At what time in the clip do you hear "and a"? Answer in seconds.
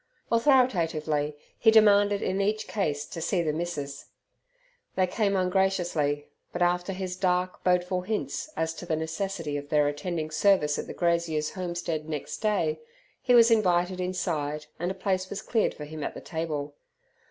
14.79-14.95